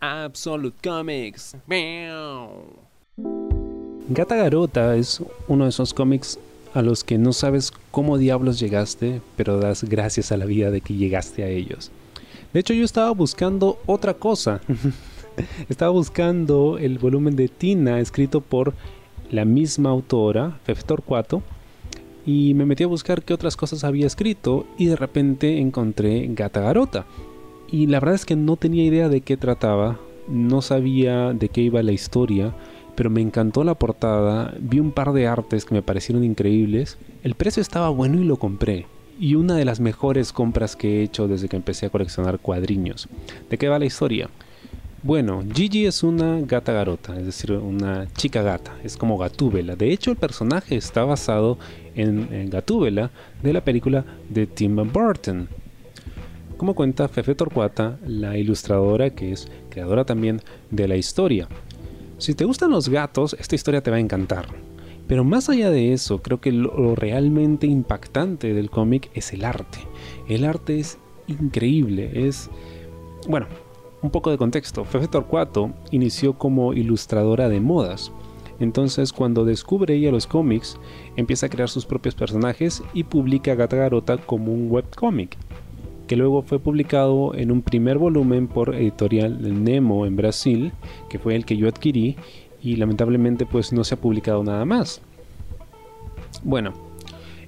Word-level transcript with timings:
Absolute 0.00 0.76
Comics. 0.82 1.56
Gata 4.08 4.36
Garota 4.36 4.96
es 4.96 5.22
uno 5.48 5.64
de 5.64 5.70
esos 5.70 5.92
cómics 5.92 6.38
a 6.74 6.82
los 6.82 7.02
que 7.02 7.18
no 7.18 7.32
sabes 7.32 7.72
cómo 7.90 8.18
diablos 8.18 8.60
llegaste, 8.60 9.20
pero 9.36 9.58
das 9.58 9.84
gracias 9.84 10.30
a 10.32 10.36
la 10.36 10.44
vida 10.44 10.70
de 10.70 10.80
que 10.80 10.94
llegaste 10.94 11.42
a 11.42 11.48
ellos. 11.48 11.90
De 12.52 12.60
hecho, 12.60 12.74
yo 12.74 12.84
estaba 12.84 13.10
buscando 13.10 13.78
otra 13.86 14.14
cosa. 14.14 14.60
estaba 15.68 15.90
buscando 15.90 16.78
el 16.78 16.98
volumen 16.98 17.36
de 17.36 17.48
Tina 17.48 18.00
escrito 18.00 18.40
por 18.40 18.74
la 19.30 19.44
misma 19.44 19.90
autora, 19.90 20.58
Fefe 20.64 20.82
Torcuato, 20.84 21.42
y 22.24 22.54
me 22.54 22.66
metí 22.66 22.84
a 22.84 22.88
buscar 22.88 23.22
qué 23.22 23.34
otras 23.34 23.56
cosas 23.56 23.84
había 23.84 24.06
escrito 24.06 24.66
y 24.76 24.86
de 24.86 24.96
repente 24.96 25.58
encontré 25.58 26.26
Gata 26.30 26.60
Garota. 26.60 27.06
Y 27.70 27.86
la 27.86 28.00
verdad 28.00 28.14
es 28.14 28.24
que 28.24 28.36
no 28.36 28.56
tenía 28.56 28.84
idea 28.84 29.08
de 29.08 29.20
qué 29.20 29.36
trataba, 29.36 29.98
no 30.26 30.62
sabía 30.62 31.32
de 31.34 31.48
qué 31.50 31.60
iba 31.60 31.82
la 31.82 31.92
historia, 31.92 32.54
pero 32.94 33.10
me 33.10 33.20
encantó 33.20 33.62
la 33.62 33.74
portada, 33.74 34.54
vi 34.58 34.80
un 34.80 34.90
par 34.90 35.12
de 35.12 35.26
artes 35.26 35.64
que 35.64 35.74
me 35.74 35.82
parecieron 35.82 36.24
increíbles, 36.24 36.98
el 37.22 37.34
precio 37.34 37.60
estaba 37.60 37.90
bueno 37.90 38.20
y 38.20 38.24
lo 38.24 38.38
compré. 38.38 38.86
Y 39.20 39.34
una 39.34 39.54
de 39.54 39.64
las 39.64 39.80
mejores 39.80 40.32
compras 40.32 40.76
que 40.76 41.00
he 41.00 41.02
hecho 41.02 41.28
desde 41.28 41.48
que 41.48 41.56
empecé 41.56 41.86
a 41.86 41.90
coleccionar 41.90 42.38
cuadriños. 42.38 43.08
¿De 43.50 43.58
qué 43.58 43.68
va 43.68 43.78
la 43.78 43.84
historia? 43.84 44.30
Bueno, 45.02 45.44
Gigi 45.52 45.86
es 45.86 46.02
una 46.02 46.40
gata 46.40 46.72
garota, 46.72 47.16
es 47.18 47.26
decir, 47.26 47.52
una 47.52 48.08
chica 48.14 48.42
gata, 48.42 48.76
es 48.82 48.96
como 48.96 49.16
Gatúbela. 49.18 49.76
De 49.76 49.92
hecho, 49.92 50.10
el 50.10 50.16
personaje 50.16 50.74
está 50.74 51.04
basado 51.04 51.58
en, 51.94 52.32
en 52.32 52.50
Gatúbela 52.50 53.10
de 53.42 53.52
la 53.52 53.62
película 53.62 54.04
de 54.28 54.46
Tim 54.46 54.76
Burton. 54.92 55.48
Como 56.58 56.74
cuenta 56.74 57.06
Fefe 57.06 57.36
Torcuata, 57.36 58.00
la 58.04 58.36
ilustradora 58.36 59.10
que 59.10 59.30
es 59.30 59.48
creadora 59.70 60.04
también 60.04 60.40
de 60.72 60.88
la 60.88 60.96
historia. 60.96 61.46
Si 62.18 62.34
te 62.34 62.44
gustan 62.44 62.72
los 62.72 62.88
gatos, 62.88 63.36
esta 63.38 63.54
historia 63.54 63.80
te 63.80 63.92
va 63.92 63.98
a 63.98 64.00
encantar. 64.00 64.46
Pero 65.06 65.22
más 65.22 65.48
allá 65.48 65.70
de 65.70 65.92
eso, 65.92 66.20
creo 66.20 66.40
que 66.40 66.50
lo, 66.50 66.96
realmente 66.96 67.68
impactante 67.68 68.54
del 68.54 68.70
cómic 68.70 69.08
es 69.14 69.32
el 69.32 69.44
arte. 69.44 69.78
El 70.28 70.44
arte 70.44 70.80
es 70.80 70.98
increíble, 71.28 72.26
es... 72.26 72.50
Bueno, 73.28 73.46
un 74.02 74.10
poco 74.10 74.32
de 74.32 74.36
contexto. 74.36 74.84
Fefe 74.84 75.06
Torcuato 75.06 75.70
inició 75.92 76.32
como 76.38 76.72
ilustradora 76.72 77.48
de 77.48 77.60
modas. 77.60 78.10
Entonces, 78.58 79.12
cuando 79.12 79.44
descubre 79.44 79.94
ella 79.94 80.10
los 80.10 80.26
cómics, 80.26 80.76
empieza 81.14 81.46
a 81.46 81.50
crear 81.50 81.68
sus 81.68 81.86
propios 81.86 82.16
personajes 82.16 82.82
y 82.94 83.04
publica 83.04 83.54
Gata 83.54 83.76
Garota 83.76 84.16
como 84.18 84.52
un 84.52 84.68
webcómic 84.72 85.38
que 86.08 86.16
luego 86.16 86.42
fue 86.42 86.58
publicado 86.58 87.34
en 87.34 87.52
un 87.52 87.62
primer 87.62 87.98
volumen 87.98 88.48
por 88.48 88.74
editorial 88.74 89.62
Nemo 89.62 90.06
en 90.06 90.16
Brasil, 90.16 90.72
que 91.08 91.20
fue 91.20 91.36
el 91.36 91.44
que 91.44 91.56
yo 91.56 91.68
adquirí 91.68 92.16
y 92.60 92.76
lamentablemente 92.76 93.46
pues 93.46 93.72
no 93.72 93.84
se 93.84 93.94
ha 93.94 94.00
publicado 94.00 94.42
nada 94.42 94.64
más. 94.64 95.00
Bueno, 96.42 96.72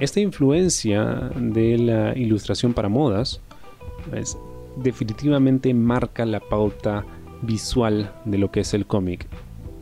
esta 0.00 0.20
influencia 0.20 1.30
de 1.36 1.78
la 1.78 2.18
ilustración 2.18 2.72
para 2.72 2.88
modas 2.88 3.40
pues, 4.10 4.36
definitivamente 4.76 5.72
marca 5.74 6.24
la 6.24 6.40
pauta 6.40 7.04
visual 7.42 8.12
de 8.24 8.38
lo 8.38 8.50
que 8.50 8.60
es 8.60 8.74
el 8.74 8.86
cómic. 8.86 9.26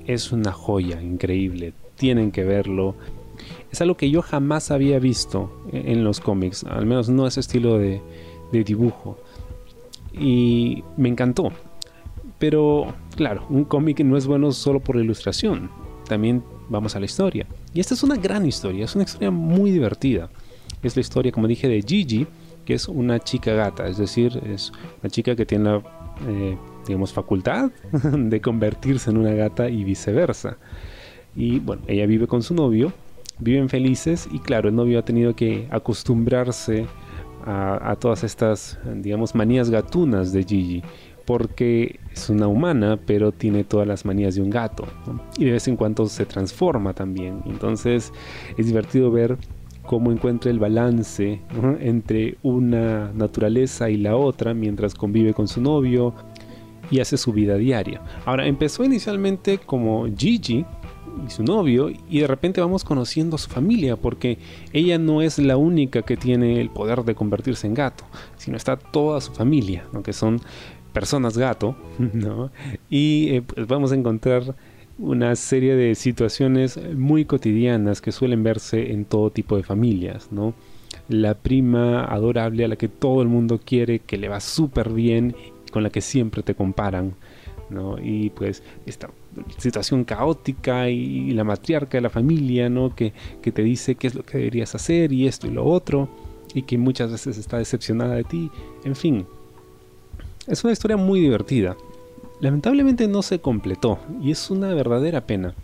Es 0.06 0.32
una 0.32 0.52
joya 0.52 1.00
increíble, 1.00 1.74
tienen 1.94 2.32
que 2.32 2.44
verlo. 2.44 2.96
Es 3.70 3.80
algo 3.80 3.96
que 3.96 4.10
yo 4.10 4.20
jamás 4.20 4.70
había 4.70 4.98
visto 4.98 5.50
en 5.72 6.04
los 6.04 6.20
cómics, 6.20 6.64
al 6.64 6.86
menos 6.86 7.08
no 7.08 7.26
ese 7.26 7.40
estilo 7.40 7.78
de, 7.78 8.00
de 8.58 8.64
dibujo. 8.64 9.18
Y 10.12 10.84
me 10.96 11.08
encantó. 11.08 11.52
Pero, 12.38 12.94
claro, 13.16 13.46
un 13.48 13.64
cómic 13.64 14.00
no 14.00 14.16
es 14.16 14.26
bueno 14.26 14.52
solo 14.52 14.80
por 14.80 14.96
la 14.96 15.02
ilustración. 15.02 15.70
También 16.08 16.42
vamos 16.68 16.94
a 16.96 17.00
la 17.00 17.06
historia. 17.06 17.46
Y 17.72 17.80
esta 17.80 17.94
es 17.94 18.02
una 18.02 18.16
gran 18.16 18.46
historia, 18.46 18.84
es 18.84 18.94
una 18.94 19.04
historia 19.04 19.30
muy 19.30 19.70
divertida. 19.70 20.28
Es 20.82 20.96
la 20.96 21.00
historia, 21.00 21.32
como 21.32 21.46
dije, 21.46 21.68
de 21.68 21.82
Gigi, 21.82 22.26
que 22.64 22.74
es 22.74 22.88
una 22.88 23.18
chica 23.20 23.52
gata, 23.54 23.86
es 23.86 23.98
decir, 23.98 24.40
es 24.46 24.72
una 25.02 25.10
chica 25.10 25.36
que 25.36 25.46
tiene 25.46 25.64
la, 25.64 25.82
eh, 26.26 26.56
digamos, 26.86 27.12
facultad 27.12 27.70
de 27.92 28.40
convertirse 28.40 29.10
en 29.10 29.18
una 29.18 29.32
gata 29.32 29.68
y 29.68 29.84
viceversa. 29.84 30.56
Y 31.36 31.58
bueno, 31.58 31.82
ella 31.86 32.06
vive 32.06 32.26
con 32.26 32.42
su 32.42 32.54
novio, 32.54 32.92
viven 33.38 33.68
felices 33.68 34.28
y 34.30 34.38
claro, 34.38 34.68
el 34.68 34.74
novio 34.74 34.98
ha 34.98 35.04
tenido 35.04 35.34
que 35.34 35.66
acostumbrarse 35.70 36.86
a, 37.46 37.96
todas 38.00 38.24
estas, 38.24 38.78
digamos, 38.96 39.34
manías 39.34 39.70
gatunas 39.70 40.32
de 40.32 40.44
Gigi 40.44 40.82
porque 41.26 42.00
es 42.12 42.28
una 42.28 42.48
humana, 42.48 42.98
pero 43.06 43.32
tiene 43.32 43.64
todas 43.64 43.86
las 43.86 44.04
manías 44.04 44.34
de 44.34 44.42
un 44.42 44.50
gato. 44.50 44.84
Y 45.38 45.46
de 45.46 45.52
vez 45.52 45.68
en 45.68 45.76
cuando 45.76 46.06
se 46.06 46.26
transforma 46.26 46.92
también. 46.92 47.42
Entonces 47.46 48.12
es 48.56 48.66
divertido 48.66 49.10
ver 49.10 49.38
cómo 49.86 50.12
encuentra 50.12 50.50
el 50.50 50.58
balance 50.58 51.40
entre 51.80 52.36
una 52.42 53.12
naturaleza 53.12 53.90
y 53.90 53.96
la 53.96 54.16
otra 54.16 54.54
mientras 54.54 54.94
convive 54.94 55.34
con 55.34 55.48
su 55.48 55.60
novio 55.60 56.14
y 56.90 57.00
hace 57.00 57.16
su 57.16 57.32
vida 57.32 57.56
diaria. 57.56 58.02
Ahora, 58.24 58.46
empezó 58.46 58.84
inicialmente 58.84 59.58
como 59.58 60.06
Gigi, 60.16 60.64
y 61.26 61.30
su 61.30 61.42
novio 61.42 61.90
y 62.08 62.20
de 62.20 62.26
repente 62.26 62.60
vamos 62.60 62.84
conociendo 62.84 63.36
a 63.36 63.38
su 63.38 63.50
familia 63.50 63.96
porque 63.96 64.38
ella 64.72 64.98
no 64.98 65.22
es 65.22 65.38
la 65.38 65.56
única 65.56 66.02
que 66.02 66.16
tiene 66.16 66.60
el 66.60 66.70
poder 66.70 67.02
de 67.04 67.14
convertirse 67.14 67.66
en 67.66 67.74
gato, 67.74 68.04
sino 68.36 68.56
está 68.56 68.76
toda 68.76 69.20
su 69.20 69.32
familia, 69.32 69.84
que 70.02 70.12
son 70.12 70.40
personas 70.92 71.36
gato, 71.36 71.76
y 72.88 73.28
eh, 73.30 73.42
pues 73.42 73.66
vamos 73.66 73.92
a 73.92 73.96
encontrar 73.96 74.54
una 74.98 75.34
serie 75.34 75.74
de 75.74 75.94
situaciones 75.94 76.78
muy 76.94 77.24
cotidianas 77.24 78.00
que 78.00 78.12
suelen 78.12 78.44
verse 78.44 78.92
en 78.92 79.04
todo 79.04 79.30
tipo 79.30 79.56
de 79.56 79.64
familias, 79.64 80.28
¿no? 80.30 80.54
La 81.08 81.34
prima 81.34 82.04
adorable 82.04 82.64
a 82.64 82.68
la 82.68 82.76
que 82.76 82.88
todo 82.88 83.20
el 83.22 83.28
mundo 83.28 83.60
quiere, 83.64 83.98
que 83.98 84.16
le 84.16 84.28
va 84.28 84.40
súper 84.40 84.92
bien, 84.92 85.34
con 85.72 85.82
la 85.82 85.90
que 85.90 86.00
siempre 86.00 86.44
te 86.44 86.54
comparan, 86.54 87.14
¿no? 87.70 87.96
Y 88.02 88.30
pues 88.30 88.62
esta 88.86 89.10
situación 89.58 90.04
caótica 90.04 90.88
y, 90.88 91.32
la 91.32 91.44
matriarca 91.44 91.98
de 91.98 92.02
la 92.02 92.10
familia, 92.10 92.68
¿no? 92.68 92.94
Que, 92.94 93.12
que, 93.42 93.52
te 93.52 93.62
dice 93.62 93.94
qué 93.94 94.06
es 94.06 94.14
lo 94.14 94.24
que 94.24 94.38
deberías 94.38 94.74
hacer 94.74 95.12
y 95.12 95.26
esto 95.26 95.46
y 95.46 95.50
lo 95.50 95.64
otro, 95.64 96.08
y 96.54 96.62
que 96.62 96.78
muchas 96.78 97.10
veces 97.10 97.38
está 97.38 97.58
decepcionada 97.58 98.14
de 98.14 98.24
ti, 98.24 98.50
en 98.84 98.96
fin. 98.96 99.26
Es 100.46 100.62
una 100.62 100.72
historia 100.72 100.96
muy 100.96 101.20
divertida. 101.20 101.76
Lamentablemente 102.40 103.08
no 103.08 103.22
se 103.22 103.40
completó 103.40 103.98
y 104.20 104.30
es 104.30 104.50
una 104.50 104.74
verdadera 104.74 105.22
pena. 105.22 105.54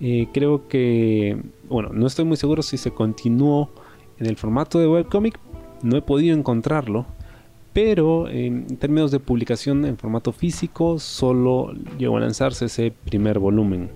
Eh, 0.00 0.28
creo 0.32 0.68
que, 0.68 1.38
bueno, 1.68 1.90
no 1.92 2.06
estoy 2.06 2.24
muy 2.24 2.36
seguro 2.36 2.62
si 2.62 2.76
se 2.76 2.90
continuó 2.90 3.70
en 4.18 4.26
el 4.26 4.36
formato 4.36 4.78
de 4.78 4.88
webcomic, 4.88 5.38
no 5.82 5.96
he 5.96 6.02
podido 6.02 6.36
encontrarlo, 6.36 7.06
pero 7.76 8.26
en 8.30 8.78
términos 8.78 9.10
de 9.10 9.20
publicación 9.20 9.84
en 9.84 9.98
formato 9.98 10.32
físico 10.32 10.98
solo 10.98 11.74
llegó 11.98 12.16
a 12.16 12.20
lanzarse 12.20 12.64
ese 12.64 12.90
primer 13.04 13.38
volumen. 13.38 13.90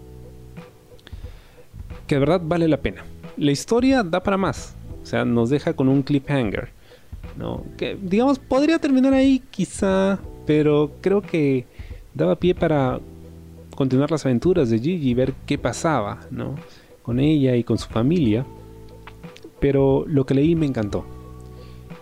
Que 2.07 2.17
de 2.17 2.19
verdad 2.19 2.43
vale 2.45 2.69
la 2.69 2.77
pena. 2.77 3.07
La 3.39 3.53
historia 3.53 4.03
da 4.03 4.23
para 4.23 4.37
más, 4.37 4.77
o 5.03 5.07
sea, 5.07 5.25
nos 5.25 5.49
deja 5.49 5.73
con 5.73 5.89
un 5.89 6.03
cliffhanger. 6.03 6.69
¿no? 7.39 7.65
Que 7.79 7.97
digamos 7.99 8.39
podría 8.39 8.79
terminar 8.79 9.15
ahí 9.15 9.43
quizá, 9.51 10.19
pero 10.45 10.93
creo 11.01 11.23
que 11.23 11.65
daba 12.13 12.37
pie 12.37 12.55
para 12.55 13.01
continuar 13.75 14.11
las 14.11 14.27
aventuras 14.27 14.69
de 14.69 14.79
Gigi 14.79 15.09
y 15.09 15.15
ver 15.15 15.33
qué 15.47 15.57
pasaba, 15.57 16.21
¿no? 16.31 16.55
Con 17.03 17.19
ella 17.19 17.57
y 17.57 17.65
con 17.65 17.79
su 17.79 17.89
familia. 17.89 18.45
Pero 19.59 20.05
lo 20.07 20.27
que 20.27 20.35
leí 20.35 20.55
me 20.55 20.67
encantó. 20.67 21.07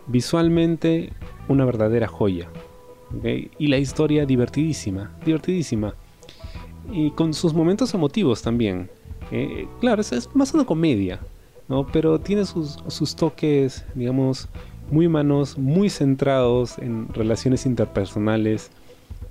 Visualmente 0.09 1.13
una 1.49 1.65
verdadera 1.65 2.07
joya. 2.07 2.49
Y 3.59 3.67
la 3.69 3.79
historia 3.79 4.27
divertidísima, 4.27 5.11
divertidísima. 5.25 5.95
Y 6.93 7.11
con 7.13 7.35
sus 7.35 7.55
momentos 7.55 7.93
emotivos 7.95 8.43
también. 8.43 8.91
Eh, 9.31 9.67
claro, 9.81 10.01
es, 10.01 10.29
más 10.35 10.55
una 10.55 10.65
comedia, 10.65 11.21
¿no? 11.69 11.87
pero 11.87 12.19
tiene 12.19 12.45
sus, 12.45 12.79
sus 12.87 13.15
toques, 13.15 13.85
digamos, 13.95 14.49
muy 14.91 15.07
humanos, 15.07 15.59
muy 15.59 15.91
centrados 15.91 16.79
en 16.79 17.09
relaciones 17.13 17.67
interpersonales, 17.67 18.71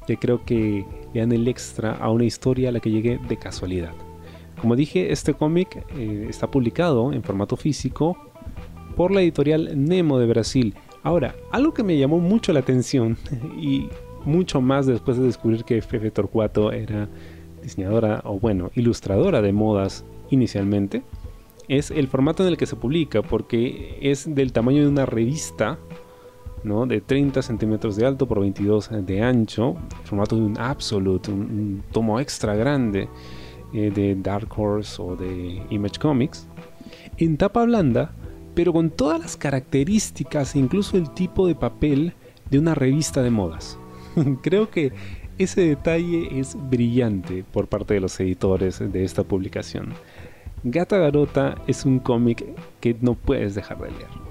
que 0.06 0.18
creo 0.18 0.44
que 0.46 0.86
le 1.14 1.20
dan 1.20 1.32
el 1.32 1.48
extra 1.48 1.94
a 1.96 2.10
una 2.10 2.26
historia 2.26 2.70
a 2.70 2.72
la 2.72 2.80
que 2.80 2.92
llegué 2.92 3.20
de 3.28 3.38
casualidad. 3.38 3.92
Como 4.62 4.76
dije, 4.76 5.12
este 5.12 5.34
cómic 5.34 5.84
eh, 5.96 6.28
está 6.30 6.50
publicado 6.50 7.14
en 7.14 7.24
formato 7.24 7.58
físico 7.58 8.18
por 8.96 9.12
la 9.12 9.22
editorial 9.22 9.72
Nemo 9.76 10.18
de 10.18 10.26
Brasil 10.26 10.76
Ahora, 11.08 11.38
algo 11.52 11.74
que 11.74 11.84
me 11.84 11.98
llamó 11.98 12.20
mucho 12.20 12.52
la 12.52 12.60
atención 12.60 13.16
y 13.58 13.88
mucho 14.26 14.60
más 14.60 14.88
después 14.88 15.18
de 15.18 15.24
descubrir 15.24 15.64
que 15.64 15.82
Fefe 15.82 16.12
Torcuato 16.12 16.74
era 16.74 17.08
diseñadora 17.64 18.20
o 18.26 18.42
bueno, 18.42 18.72
ilustradora 18.76 19.42
de 19.42 19.54
modas 19.54 20.04
inicialmente, 20.32 21.04
es 21.70 21.92
el 21.92 22.10
formato 22.10 22.44
en 22.44 22.50
el 22.50 22.58
que 22.58 22.66
se 22.66 22.76
publica, 22.76 23.22
porque 23.22 23.98
es 24.02 24.36
del 24.36 24.52
tamaño 24.52 24.82
de 24.82 24.90
una 24.90 25.06
revista 25.06 25.80
¿no? 26.66 26.86
de 26.86 27.00
30 27.00 27.42
centímetros 27.42 27.96
de 27.96 28.06
alto 28.06 28.28
por 28.28 28.42
22 28.42 28.90
de 29.06 29.22
ancho, 29.22 29.78
formato 30.04 30.36
de 30.36 30.42
un 30.42 30.60
Absolute, 30.60 31.32
un, 31.32 31.84
tomo 31.94 32.20
extra 32.20 32.54
grande 32.54 33.08
eh, 33.74 33.92
de 33.96 34.14
Dark 34.16 34.50
Horse 34.60 35.02
o 35.02 35.16
de 35.16 35.64
Image 35.70 36.00
Comics, 36.02 36.50
en 37.16 37.38
tapa 37.38 37.64
blanda, 37.64 38.12
pero 38.58 38.74
con 38.74 38.90
todas 38.90 39.20
las 39.20 39.38
características 39.38 40.56
e 40.56 40.60
incluso 40.60 40.98
el 40.98 41.12
tipo 41.12 41.46
de 41.46 41.54
papel 41.54 42.14
de 42.50 42.58
una 42.58 42.74
revista 42.74 43.22
de 43.22 43.30
modas. 43.30 43.78
Creo 44.42 44.72
que 44.72 44.94
ese 45.38 45.62
detalle 45.62 46.40
es 46.40 46.58
brillante 46.68 47.46
por 47.54 47.68
parte 47.68 47.94
de 47.94 48.00
los 48.00 48.20
editores 48.20 48.80
de 48.80 49.04
esta 49.04 49.24
publicación. 49.24 49.94
Gata 50.64 50.98
Garota 50.98 51.62
es 51.68 51.86
un 51.86 52.00
cómic 52.00 52.44
que 52.80 52.98
no 53.00 53.14
puedes 53.14 53.54
dejar 53.54 53.78
de 53.78 53.92
leer. 53.92 54.27